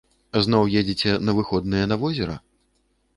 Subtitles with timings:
[0.45, 2.39] Зноў едзеце на выходныя на возера?